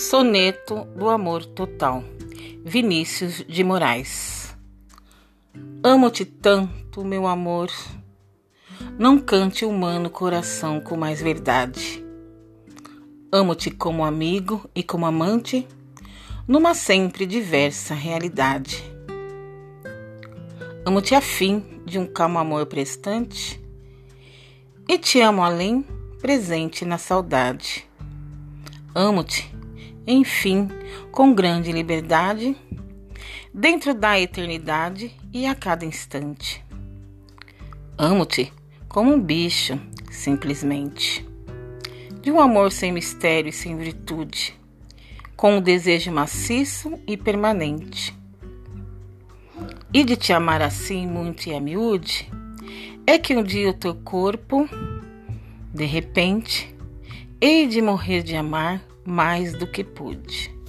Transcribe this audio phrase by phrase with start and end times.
[0.00, 2.02] Soneto do Amor Total,
[2.64, 4.56] Vinícius de Moraes.
[5.84, 7.70] Amo-te tanto, meu amor.
[8.98, 12.02] Não cante humano coração com mais verdade.
[13.30, 15.68] Amo-te como amigo e como amante,
[16.48, 18.82] numa sempre diversa realidade.
[20.86, 23.60] Amo-te a fim de um calmo amor prestante,
[24.88, 25.84] e te amo além,
[26.22, 27.86] presente na saudade.
[28.94, 29.59] Amo-te
[30.06, 30.68] enfim,
[31.10, 32.56] com grande liberdade,
[33.52, 36.64] dentro da eternidade e a cada instante.
[37.98, 38.52] Amo-te
[38.88, 39.78] como um bicho,
[40.10, 41.26] simplesmente,
[42.22, 44.58] de um amor sem mistério e sem virtude,
[45.36, 48.16] com um desejo maciço e permanente.
[49.92, 52.30] E de te amar assim muito e a miúde,
[53.06, 54.68] é que um dia o teu corpo,
[55.74, 56.74] de repente,
[57.40, 60.59] hei de morrer de amar mais do que pude.